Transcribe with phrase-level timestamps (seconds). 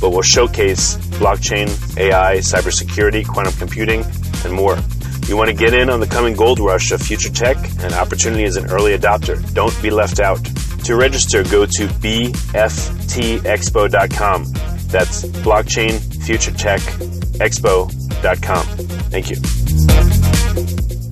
[0.00, 1.68] but will showcase blockchain,
[1.98, 4.04] AI, cybersecurity, quantum computing,
[4.44, 4.78] and more.
[5.26, 8.44] You want to get in on the coming gold rush of future tech and opportunity
[8.44, 9.36] as an early adopter.
[9.52, 10.42] Don't be left out.
[10.84, 12.58] To register, go to bftexpo.com.
[14.88, 16.80] That's blockchain future tech
[17.40, 18.64] expo.com.
[19.10, 19.36] Thank you.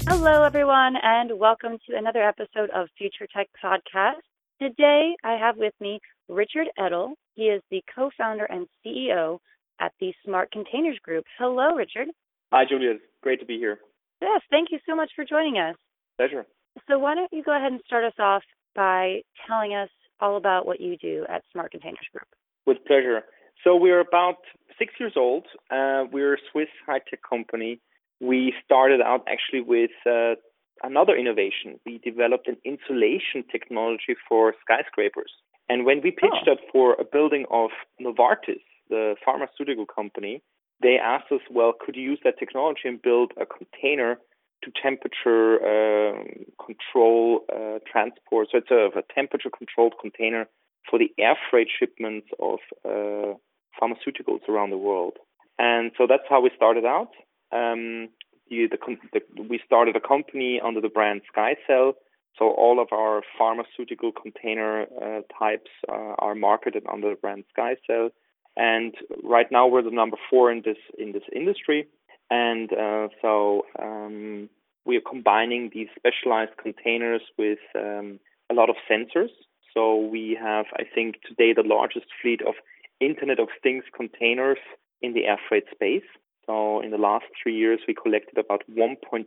[0.09, 4.23] Hello, everyone, and welcome to another episode of Future Tech Podcast.
[4.63, 7.15] Today, I have with me Richard Ettl.
[7.37, 9.39] He is the co founder and CEO
[9.79, 11.25] at the Smart Containers Group.
[11.39, 12.09] Hello, Richard.
[12.51, 12.95] Hi, Julia.
[13.23, 13.79] Great to be here.
[14.23, 15.77] Yes, thank you so much for joining us.
[16.17, 16.47] Pleasure.
[16.89, 18.43] So, why don't you go ahead and start us off
[18.75, 22.29] by telling us all about what you do at Smart Containers Group?
[22.67, 23.23] With pleasure.
[23.63, 24.37] So, we're about
[24.79, 25.45] six years old.
[25.71, 27.81] Uh, we're a Swiss high tech company.
[28.19, 30.37] We started out actually with uh,
[30.83, 31.79] another innovation.
[31.85, 35.33] We developed an insulation technology for skyscrapers.
[35.69, 36.55] And when we pitched Oh.
[36.55, 40.43] that for a building of Novartis, the pharmaceutical company,
[40.81, 44.19] they asked us, well, could you use that technology and build a container
[44.63, 46.25] to temperature um,
[46.65, 48.49] control uh, transport?
[48.51, 50.47] So it's a, a temperature controlled container
[50.89, 53.35] for the air freight shipments of uh,
[53.81, 55.15] pharmaceuticals around the world.
[55.59, 57.11] And so that's how we started out.
[57.53, 58.09] Um,
[58.49, 58.79] the, the,
[59.13, 61.95] the, we started a company under the brand SkyCell.
[62.39, 68.11] So all of our pharmaceutical container uh, types uh, are marketed under the brand SkyCell.
[68.57, 71.87] And right now we're the number four in this in this industry.
[72.31, 74.49] And uh, so um,
[74.85, 78.19] we are combining these specialized containers with um,
[78.51, 79.31] a lot of sensors.
[79.75, 82.55] So we have, I think, today the largest fleet of
[83.01, 84.59] Internet of Things containers
[85.03, 86.09] in the air freight space.
[86.47, 89.27] So in the last three years, we collected about 1.2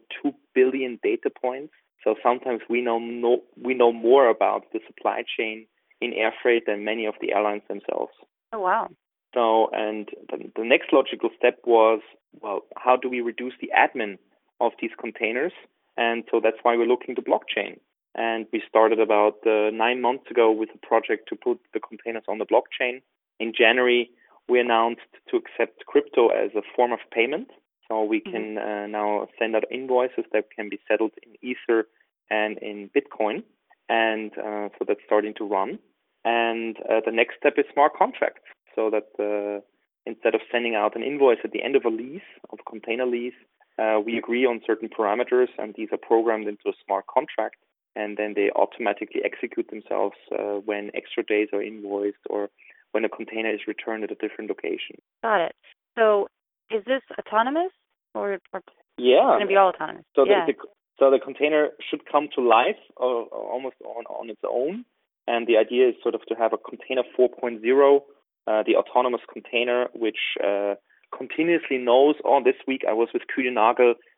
[0.56, 1.74] billion data points.
[2.04, 5.66] So sometimes we know no, we know more about the supply chain
[6.02, 8.14] in air freight than many of the airlines themselves.
[8.54, 8.90] Oh, wow.
[9.34, 12.02] So and the, the next logical step was
[12.42, 14.18] well, how do we reduce the admin
[14.60, 15.54] of these containers?
[15.98, 17.80] And so that's why we're looking to blockchain.
[18.16, 22.24] And we started about uh, nine months ago with a project to put the containers
[22.28, 23.02] on the blockchain.
[23.40, 24.10] In January,
[24.48, 27.50] we announced to accept crypto as a form of payment.
[27.88, 31.88] So we can uh, now send out invoices that can be settled in Ether
[32.30, 33.44] and in Bitcoin.
[33.88, 35.80] And uh, so that's starting to run.
[36.26, 38.42] And uh, the next step is smart contracts.
[38.76, 39.62] So that uh,
[40.06, 42.22] instead of sending out an invoice at the end of a lease,
[42.52, 43.34] of a container lease,
[43.80, 47.56] uh, we agree on certain parameters, and these are programmed into a smart contract,
[47.96, 52.50] and then they automatically execute themselves uh, when extra days are invoiced or
[52.92, 54.98] when a container is returned at a different location.
[55.24, 55.56] Got it.
[55.98, 56.28] So,
[56.72, 57.72] is this autonomous
[58.14, 58.62] or, or
[58.98, 59.24] Yeah.
[59.24, 60.04] going to be all autonomous?
[60.16, 60.46] So yeah.
[60.46, 60.60] the, the
[61.00, 64.86] so the container should come to life uh, almost on on its own,
[65.28, 68.02] and the idea is sort of to have a container 4.0
[68.50, 70.74] uh, the autonomous container, which uh,
[71.16, 73.54] continuously knows, oh, this week I was with Kuehne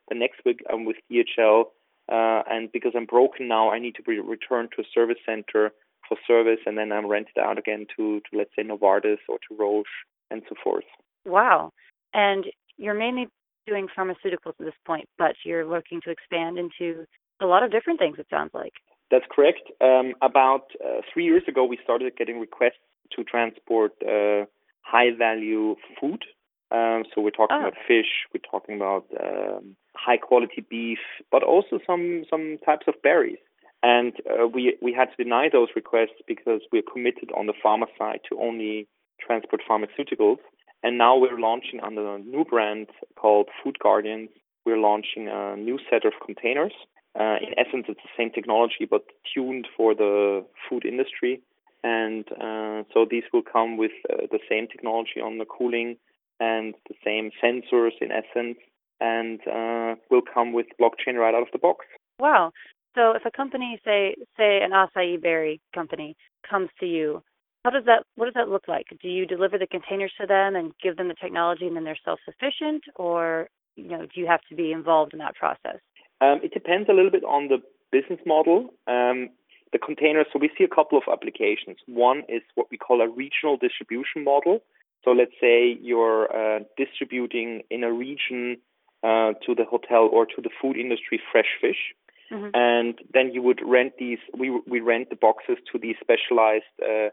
[0.08, 1.64] the next week I'm with DHL,
[2.10, 5.72] uh, and because I'm broken now, I need to be returned to a service center
[6.08, 9.56] for service, and then I'm rented out again to, to let's say Novartis or to
[9.58, 9.86] Roche
[10.30, 10.84] and so forth.
[11.26, 11.72] Wow.
[12.14, 12.46] And
[12.78, 13.28] you're mainly
[13.66, 17.06] doing pharmaceuticals at this point, but you're looking to expand into
[17.40, 18.72] a lot of different things, it sounds like.
[19.10, 19.70] That's correct.
[19.80, 22.80] Um, about uh, three years ago, we started getting requests
[23.14, 24.46] to transport uh,
[24.80, 26.24] high value food.
[26.70, 27.60] Um, so we're talking oh.
[27.60, 30.98] about fish, we're talking about um, high quality beef,
[31.30, 33.38] but also some some types of berries.
[33.82, 37.86] And uh, we we had to deny those requests because we're committed on the pharma
[37.98, 38.88] side to only
[39.20, 40.38] transport pharmaceuticals.
[40.82, 44.30] And now we're launching under a new brand called Food Guardians.
[44.66, 46.72] We're launching a new set of containers.
[47.18, 49.02] Uh, in essence, it's the same technology but
[49.32, 51.42] tuned for the food industry.
[51.84, 55.96] And uh, so these will come with uh, the same technology on the cooling
[56.40, 58.58] and the same sensors in essence,
[59.00, 61.86] and uh, will come with blockchain right out of the box.
[62.18, 62.52] Wow!
[62.94, 66.16] So if a company, say say an acai berry company,
[66.48, 67.22] comes to you,
[67.64, 68.86] how does that what does that look like?
[69.00, 71.98] Do you deliver the containers to them and give them the technology, and then they're
[72.04, 75.80] self sufficient, or you know do you have to be involved in that process?
[76.20, 77.58] Um, it depends a little bit on the
[77.90, 78.74] business model.
[78.86, 79.30] Um,
[79.72, 81.78] the containers, so we see a couple of applications.
[81.86, 84.60] One is what we call a regional distribution model.
[85.04, 88.58] So let's say you're uh, distributing in a region
[89.02, 91.94] uh, to the hotel or to the food industry fresh fish.
[92.30, 92.50] Mm-hmm.
[92.54, 97.08] And then you would rent these, we, we rent the boxes to these specialized uh,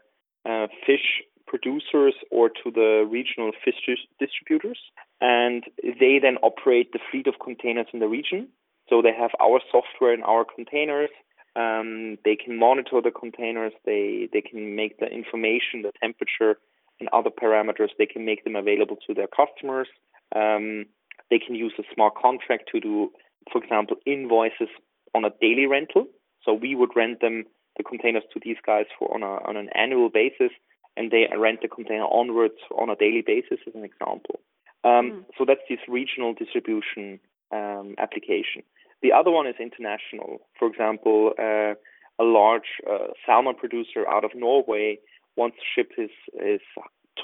[0.48, 3.80] uh fish producers or to the regional fish
[4.20, 4.78] distributors.
[5.20, 8.48] And they then operate the fleet of containers in the region.
[8.88, 11.10] So they have our software in our containers.
[11.56, 13.72] Um, they can monitor the containers.
[13.84, 16.58] They they can make the information, the temperature,
[17.00, 17.90] and other parameters.
[17.98, 19.88] They can make them available to their customers.
[20.34, 20.86] Um,
[21.30, 23.10] they can use a smart contract to do,
[23.50, 24.70] for example, invoices
[25.14, 26.06] on a daily rental.
[26.44, 27.44] So we would rent them
[27.80, 30.52] the containers to these guys for on a on an annual basis,
[30.96, 34.36] and they rent the container onwards on a daily basis, as an example.
[34.84, 35.24] Um, mm.
[35.36, 37.20] So that's this regional distribution
[37.58, 38.62] um, application.
[39.02, 40.30] The other one is international.
[40.58, 41.74] For example, uh,
[42.22, 44.98] a large uh, salmon producer out of Norway
[45.36, 46.60] wants to ship his, his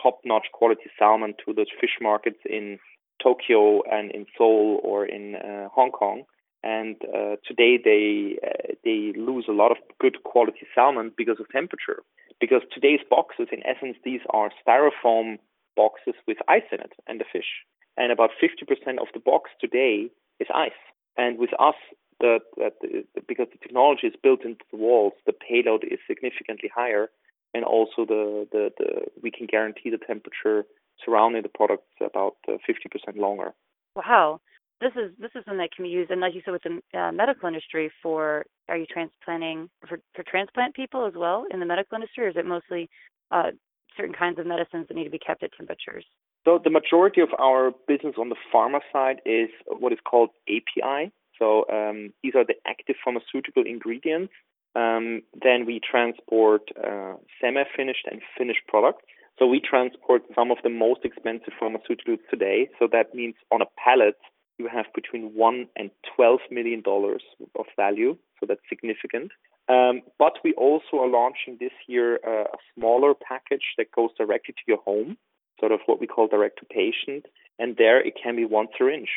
[0.03, 2.79] top-notch quality salmon to the fish markets in
[3.23, 6.25] Tokyo and in Seoul or in uh, Hong Kong.
[6.67, 11.49] And uh, today they uh, they lose a lot of good quality salmon because of
[11.51, 12.03] temperature.
[12.41, 15.39] Because today's boxes, in essence, these are styrofoam
[15.77, 17.51] boxes with ice in it and the fish.
[17.97, 20.11] And about 50% of the box today
[20.41, 20.83] is ice.
[21.17, 21.77] And with us,
[22.19, 26.71] the, the, the, because the technology is built into the walls, the payload is significantly
[26.75, 27.09] higher,
[27.55, 28.89] and also the, the, the
[29.23, 30.67] we can guarantee the temperature
[31.03, 33.55] surrounding the product about uh, 50% longer.
[33.95, 34.41] Wow,
[34.81, 36.99] this is this is something that can be used, and like you said, with the
[36.99, 41.67] uh, medical industry, for are you transplanting for for transplant people as well in the
[41.67, 42.91] medical industry, or is it mostly
[43.31, 43.51] uh,
[43.97, 46.05] certain kinds of medicines that need to be kept at temperatures?
[46.45, 51.11] So the majority of our business on the pharma side is what is called API.
[51.39, 54.33] So um, these are the active pharmaceutical ingredients.
[54.77, 59.03] Um, then we transport uh, semi-finished and finished products.
[59.39, 62.69] So we transport some of the most expensive pharmaceuticals today.
[62.79, 64.17] So that means on a pallet
[64.59, 67.23] you have between one and twelve million dollars
[67.59, 68.17] of value.
[68.41, 69.33] So that's significant.
[69.69, 74.55] Um, but we also are launching this year uh, a smaller package that goes directly
[74.55, 75.17] to your home
[75.59, 77.27] sort of what we call direct to patient,
[77.59, 79.09] and there it can be one syringe.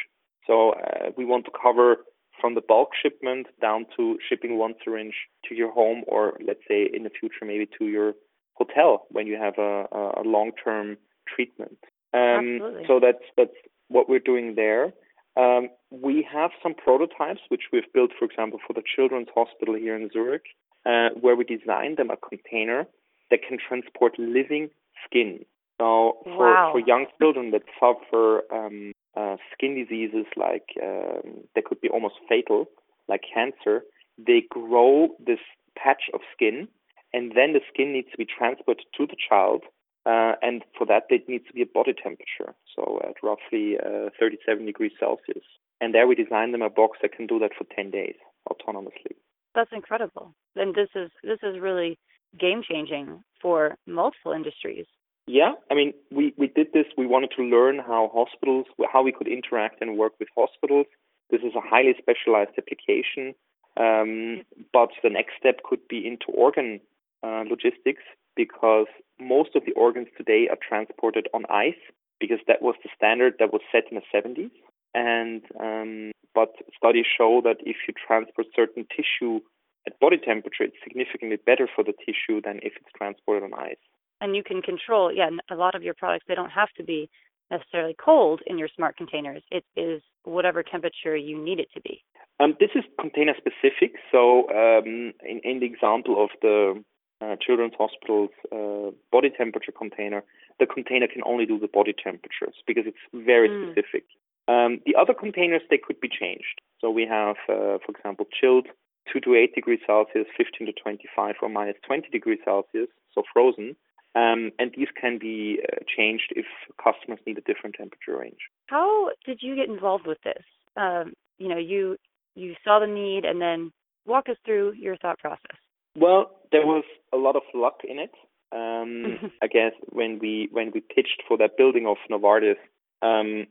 [0.47, 1.97] So uh, we want to cover
[2.39, 5.13] from the bulk shipment down to shipping one syringe
[5.47, 8.13] to your home, or let's say in the future maybe to your
[8.53, 9.85] hotel when you have a,
[10.17, 11.77] a long-term treatment.
[12.13, 13.55] Um, so that's that's
[13.89, 14.93] what we're doing there.
[15.37, 19.95] Um, we have some prototypes which we've built, for example, for the Children's Hospital here
[19.95, 20.45] in Zurich,
[20.85, 22.87] uh, where we designed them a container
[23.31, 24.69] that can transport living
[25.05, 25.45] skin.
[25.79, 26.69] So for, wow.
[26.73, 32.15] for young children that suffer um, uh, skin diseases like um, that could be almost
[32.27, 32.65] fatal,
[33.07, 33.83] like cancer,
[34.17, 35.39] they grow this
[35.77, 36.67] patch of skin,
[37.13, 39.63] and then the skin needs to be transported to the child.
[40.05, 44.09] Uh, and for that, it needs to be at body temperature, so at roughly uh,
[44.19, 45.43] 37 degrees Celsius.
[45.81, 48.15] And there we designed them a box that can do that for 10 days
[48.49, 49.15] autonomously.
[49.55, 50.33] That's incredible.
[50.55, 51.97] And this is this is really
[52.39, 54.85] game changing for multiple industries.
[55.27, 56.85] Yeah, I mean, we, we did this.
[56.97, 60.87] We wanted to learn how hospitals, how we could interact and work with hospitals.
[61.29, 63.35] This is a highly specialized application,
[63.77, 64.41] um,
[64.73, 66.79] but the next step could be into organ
[67.21, 68.01] uh, logistics
[68.35, 68.87] because
[69.19, 71.79] most of the organs today are transported on ice
[72.19, 74.51] because that was the standard that was set in the 70s.
[74.93, 79.39] And um, but studies show that if you transport certain tissue
[79.85, 83.77] at body temperature, it's significantly better for the tissue than if it's transported on ice.
[84.21, 87.09] And you can control, yeah, a lot of your products they don't have to be
[87.51, 89.43] necessarily cold in your smart containers.
[89.51, 92.03] It is whatever temperature you need it to be.
[92.39, 93.95] Um, this is container specific.
[94.11, 96.83] So um, in, in the example of the
[97.21, 100.23] uh, children's hospital's uh, body temperature container,
[100.59, 103.71] the container can only do the body temperatures because it's very mm.
[103.71, 104.05] specific.
[104.47, 106.61] Um, the other containers they could be changed.
[106.81, 108.67] So we have, uh, for example, chilled
[109.11, 113.75] 2 to 8 degrees Celsius, 15 to 25, or minus 20 degrees Celsius, so frozen.
[114.15, 116.45] Um, and these can be uh, changed if
[116.83, 118.39] customers need a different temperature range.
[118.65, 120.43] How did you get involved with this?
[120.75, 121.97] Um, you know, you
[122.35, 123.71] you saw the need, and then
[124.05, 125.57] walk us through your thought process.
[125.99, 128.13] Well, there was a lot of luck in it.
[128.51, 132.55] Um, I guess when we when we pitched for that building of Novartis,
[133.01, 133.47] um,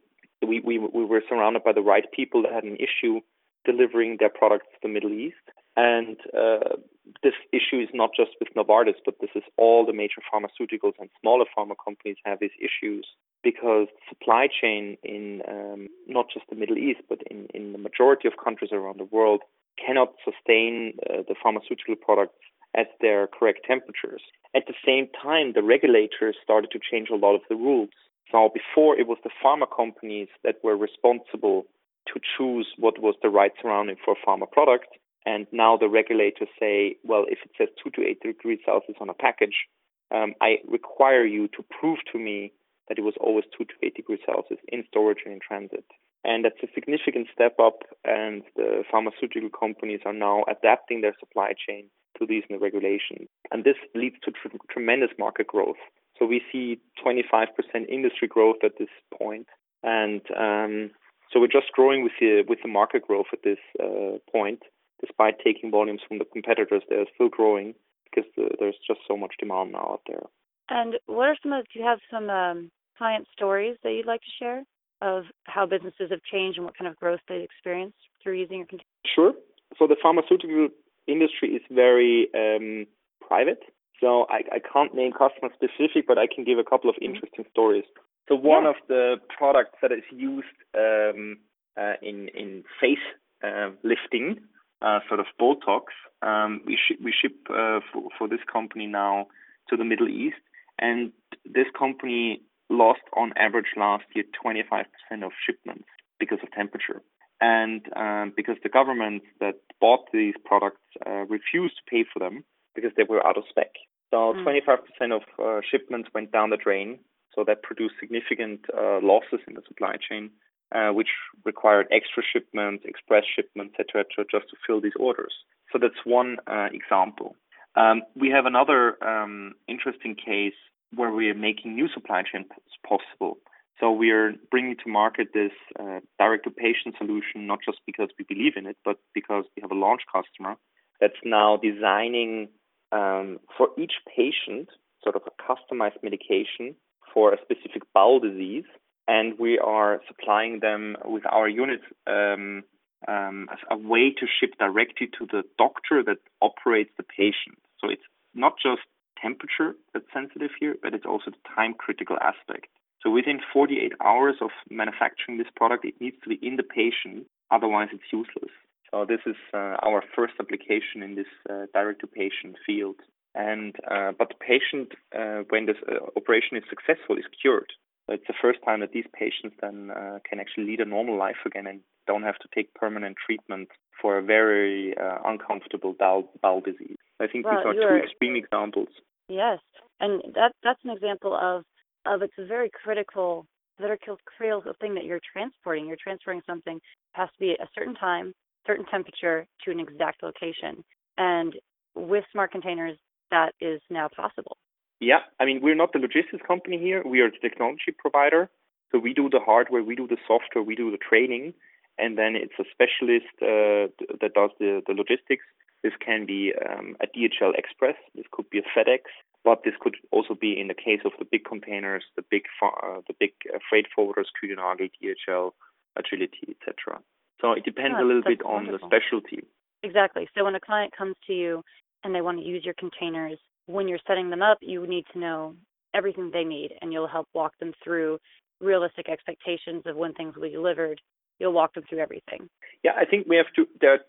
[0.46, 3.20] we, we we were surrounded by the right people that had an issue
[3.64, 5.36] delivering their products to the Middle East.
[5.76, 6.76] And uh,
[7.22, 11.08] this issue is not just with Novartis, but this is all the major pharmaceuticals and
[11.20, 13.06] smaller pharma companies have these issues
[13.44, 18.26] because supply chain in um, not just the Middle East, but in, in the majority
[18.26, 19.42] of countries around the world
[19.84, 22.38] cannot sustain uh, the pharmaceutical products
[22.76, 24.22] at their correct temperatures.
[24.54, 27.90] At the same time, the regulators started to change a lot of the rules.
[28.30, 31.66] So before it was the pharma companies that were responsible
[32.12, 34.88] to choose what was the right surrounding for a pharma product.
[35.26, 39.10] And now the regulators say, well, if it says 2 to 8 degrees Celsius on
[39.10, 39.66] a package,
[40.14, 42.52] um, I require you to prove to me
[42.88, 45.84] that it was always 2 to 8 degrees Celsius in storage and in transit.
[46.24, 51.52] And that's a significant step up, and the pharmaceutical companies are now adapting their supply
[51.54, 53.28] chain to these new regulations.
[53.52, 55.78] And this leads to tr- tremendous market growth.
[56.18, 57.46] So we see 25%
[57.88, 59.46] industry growth at this point,
[59.84, 60.90] and um,
[61.32, 64.62] so we're just growing with the with the market growth at this uh, point,
[65.00, 66.82] despite taking volumes from the competitors.
[66.88, 70.24] They're still growing because the, there's just so much demand now out there.
[70.70, 71.66] And what are some of?
[71.72, 74.64] Do you have some um, client stories that you'd like to share
[75.00, 78.66] of how businesses have changed and what kind of growth they've experienced through using your
[78.66, 78.88] container?
[79.14, 79.32] Sure.
[79.78, 80.68] So the pharmaceutical
[81.06, 82.86] industry is very um,
[83.26, 83.62] private.
[84.00, 87.14] So I, I can't name customer specific, but I can give a couple of mm-hmm.
[87.14, 87.50] interesting mm-hmm.
[87.50, 87.84] stories.
[88.28, 88.70] So one yeah.
[88.70, 91.38] of the products that is used um,
[91.80, 92.98] uh, in in face
[93.42, 94.40] uh, lifting,
[94.82, 95.84] uh, sort of Botox,
[96.22, 99.28] um, we sh- we ship uh, for for this company now
[99.70, 100.42] to the Middle East,
[100.78, 101.12] and
[101.44, 104.84] this company lost on average last year 25%
[105.24, 107.02] of shipments because of temperature.
[107.40, 112.44] And um, because the governments that bought these products uh, refused to pay for them
[112.74, 113.70] because they were out of spec.
[114.10, 114.44] So mm.
[114.44, 116.98] 25% of uh, shipments went down the drain.
[117.34, 120.30] So that produced significant uh, losses in the supply chain,
[120.74, 121.08] uh, which
[121.44, 125.32] required extra shipments, express shipments, etc., just to fill these orders.
[125.72, 127.36] So that's one uh, example.
[127.76, 130.58] Um, we have another um, interesting case
[130.94, 132.46] where we are making new supply chains
[132.86, 133.38] possible.
[133.80, 138.54] So we are bringing to market this uh, direct-to-patient solution, not just because we believe
[138.56, 140.56] in it, but because we have a launch customer
[141.00, 142.48] that's now designing
[142.90, 144.68] um, for each patient
[145.02, 146.74] sort of a customized medication
[147.14, 148.64] for a specific bowel disease,
[149.06, 152.64] and we are supplying them with our units um,
[153.06, 157.58] um, as a way to ship directly to the doctor that operates the patient.
[157.80, 158.02] So it's
[158.34, 158.82] not just
[159.20, 162.66] temperature that's sensitive here, but it's also the time critical aspect.
[163.02, 167.26] So within 48 hours of manufacturing this product, it needs to be in the patient,
[167.50, 168.50] otherwise it's useless.
[168.90, 172.96] So this is uh, our first application in this uh, direct to patient field.
[173.34, 177.70] And uh, but the patient, uh, when this uh, operation is successful, is cured.
[178.06, 181.16] So it's the first time that these patients then uh, can actually lead a normal
[181.16, 183.68] life again and don't have to take permanent treatment
[184.00, 184.94] for a very
[185.24, 186.97] uncomfortable bowel disease.
[187.20, 188.88] I think well, these are two extreme examples.
[189.28, 189.58] Yes,
[190.00, 191.64] and that that's an example of
[192.06, 193.46] of it's a very critical
[193.80, 195.86] very critical thing that you're transporting.
[195.86, 196.82] You're transferring something it
[197.12, 198.32] has to be at a certain time,
[198.66, 200.84] certain temperature to an exact location.
[201.16, 201.54] And
[201.94, 202.96] with smart containers,
[203.30, 204.56] that is now possible.
[205.00, 207.02] Yeah, I mean, we're not the logistics company here.
[207.06, 208.50] We are the technology provider.
[208.90, 211.52] So we do the hardware, we do the software, we do the training,
[211.98, 215.44] and then it's a specialist uh, that does the, the logistics.
[215.82, 219.02] This can be um, a DHL Express, this could be a FedEx,
[219.44, 223.00] but this could also be in the case of the big containers, the big uh,
[223.06, 225.52] the big uh, freight forwarders, Kuehne+Nagel, DHL,
[225.96, 227.00] Agility, etc.
[227.40, 228.78] So it depends oh, a little bit wonderful.
[228.82, 229.46] on the specialty.
[229.82, 230.28] Exactly.
[230.36, 231.62] So when a client comes to you
[232.02, 235.18] and they want to use your containers, when you're setting them up, you need to
[235.18, 235.54] know
[235.94, 238.18] everything they need, and you'll help walk them through
[238.60, 241.00] realistic expectations of when things will be delivered.
[241.38, 242.48] You'll walk them through everything.
[242.82, 243.66] Yeah, I think we have to.
[243.80, 244.00] There are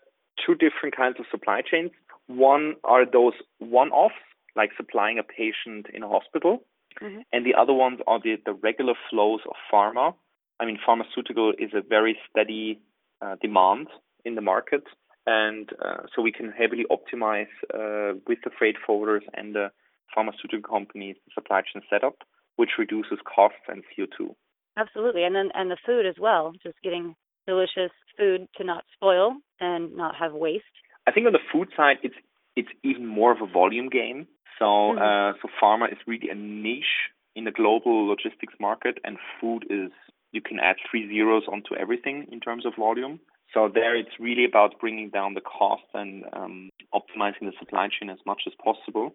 [0.44, 1.90] two different kinds of supply chains.
[2.26, 4.14] One are those one-offs,
[4.56, 6.62] like supplying a patient in a hospital,
[7.02, 7.20] mm-hmm.
[7.32, 10.14] and the other ones are the, the regular flows of pharma.
[10.58, 12.80] I mean, pharmaceutical is a very steady
[13.22, 13.88] uh, demand
[14.24, 14.84] in the market,
[15.26, 19.70] and uh, so we can heavily optimize uh, with the freight forwarders and the
[20.14, 22.16] pharmaceutical companies the supply chain setup,
[22.56, 24.34] which reduces costs and CO2.
[24.76, 27.14] Absolutely, and then and the food as well, just getting
[27.50, 29.28] delicious food to not spoil
[29.60, 30.76] and not have waste.
[31.06, 32.20] I think on the food side, it's
[32.60, 34.20] it's even more of a volume game.
[34.58, 35.06] So mm-hmm.
[35.06, 36.94] uh, so pharma is really a niche
[37.38, 39.90] in the global logistics market, and food is
[40.32, 43.20] you can add three zeros onto everything in terms of volume.
[43.52, 48.08] So there, it's really about bringing down the cost and um, optimizing the supply chain
[48.08, 49.06] as much as possible.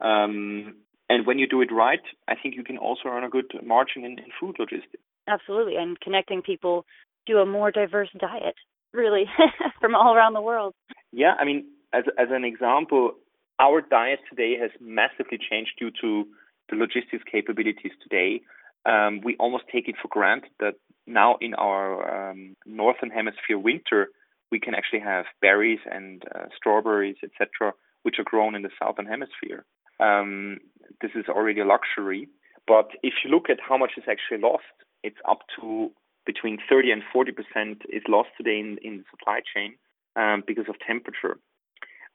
[0.00, 0.74] Um,
[1.08, 4.04] and when you do it right, I think you can also earn a good margin
[4.04, 5.04] in, in food logistics.
[5.28, 6.84] Absolutely, and connecting people
[7.26, 8.54] to a more diverse diet,
[8.92, 9.24] really,
[9.80, 10.74] from all around the world.
[11.12, 13.12] Yeah, I mean, as as an example,
[13.58, 16.24] our diet today has massively changed due to
[16.70, 18.40] the logistics capabilities today.
[18.86, 20.74] Um, we almost take it for granted that
[21.06, 24.08] now in our um, northern hemisphere winter,
[24.50, 29.06] we can actually have berries and uh, strawberries, etc., which are grown in the southern
[29.06, 29.64] hemisphere.
[30.00, 30.58] Um,
[31.00, 32.28] this is already a luxury.
[32.66, 34.64] But if you look at how much is actually lost,
[35.02, 35.90] it's up to
[36.26, 39.74] between 30 and 40 percent is lost today in, in the supply chain
[40.16, 41.38] um, because of temperature.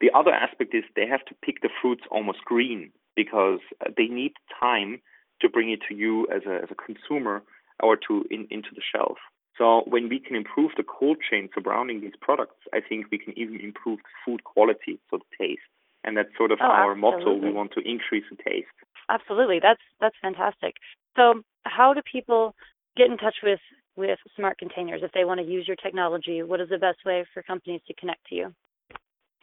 [0.02, 4.08] The other aspect is they have to pick the fruits almost green because uh, they
[4.08, 5.02] need time
[5.42, 7.44] to bring it to you as a, as a consumer
[7.82, 9.18] or to in, into the shelf.
[9.58, 13.38] So when we can improve the cold chain surrounding these products, I think we can
[13.38, 15.68] even improve the food quality, so the taste.
[16.06, 17.26] And that's sort of oh, our absolutely.
[17.26, 17.46] motto.
[17.46, 18.72] We want to increase the taste.
[19.10, 20.76] Absolutely, that's that's fantastic.
[21.18, 22.56] So how do people
[22.96, 23.60] get in touch with
[24.00, 26.42] with smart containers if they want to use your technology?
[26.42, 28.56] What is the best way for companies to connect to you?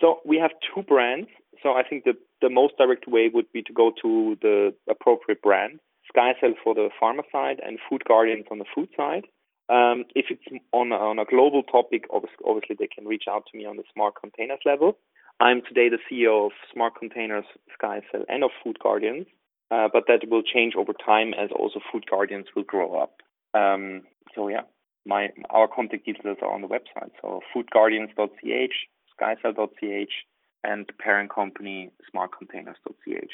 [0.00, 1.28] So we have two brands.
[1.62, 5.40] So I think the the most direct way would be to go to the appropriate
[5.42, 5.80] brand.
[6.14, 9.24] SkyCell for the pharma side and Food Guardians on the food side.
[9.68, 13.58] Um, if it's on a, on a global topic, obviously they can reach out to
[13.58, 14.98] me on the smart containers level.
[15.40, 17.44] I'm today the CEO of Smart Containers,
[17.76, 19.26] SkyCell, and of Food Guardians,
[19.70, 23.20] uh, but that will change over time as also Food Guardians will grow up.
[23.54, 24.02] Um,
[24.34, 24.62] so yeah,
[25.06, 27.10] my our contact details are on the website.
[27.22, 28.74] So foodguardians.ch,
[29.20, 30.12] skycell.ch,
[30.64, 33.32] and the parent company smartcontainers.ch.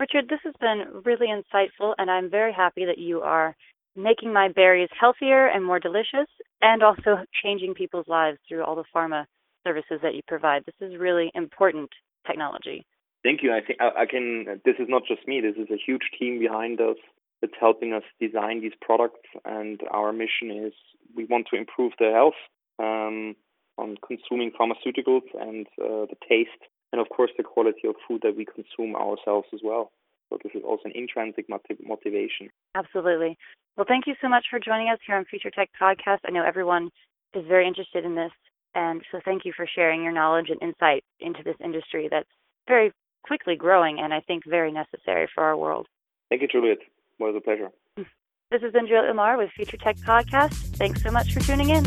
[0.00, 3.54] Richard, this has been really insightful, and I'm very happy that you are
[3.94, 6.26] making my berries healthier and more delicious,
[6.60, 9.26] and also changing people's lives through all the pharma
[9.64, 10.64] services that you provide.
[10.64, 11.90] This is really important
[12.26, 12.84] technology.
[13.22, 13.52] Thank you.
[13.52, 14.60] I think I, I can.
[14.64, 15.40] This is not just me.
[15.40, 16.96] This is a huge team behind us
[17.42, 20.72] that's helping us design these products, and our mission is
[21.14, 22.38] we want to improve the health
[22.78, 23.34] um,
[23.76, 26.50] on consuming pharmaceuticals and uh, the taste
[26.92, 29.90] and of course the quality of food that we consume ourselves as well.
[30.30, 32.48] So this is also an intrinsic motiv- motivation.
[32.74, 33.36] Absolutely.
[33.76, 36.18] Well, thank you so much for joining us here on Future Tech Podcast.
[36.26, 36.90] I know everyone
[37.34, 38.32] is very interested in this,
[38.74, 42.28] and so thank you for sharing your knowledge and insight into this industry that's
[42.68, 42.92] very
[43.24, 45.86] quickly growing and I think very necessary for our world.
[46.28, 46.78] Thank you, Juliet.
[47.22, 47.70] It was a pleasure.
[48.50, 50.54] This has been Juliet Lamar with Future Tech Podcast.
[50.76, 51.84] Thanks so much for tuning in.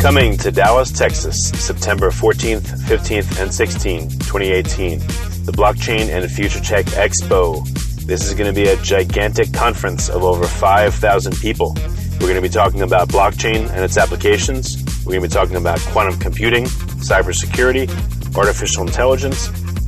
[0.00, 4.98] Coming to Dallas, Texas, September 14th, 15th, and 16th, 2018.
[5.46, 7.64] The Blockchain and Future Tech Expo.
[8.04, 11.72] This is going to be a gigantic conference of over 5,000 people.
[12.14, 14.76] We're going to be talking about blockchain and its applications.
[15.06, 17.86] We're going to be talking about quantum computing, cybersecurity,
[18.36, 19.50] artificial intelligence,